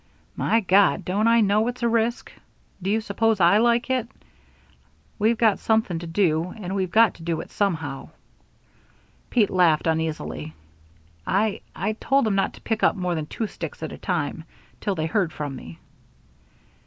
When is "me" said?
15.55-15.77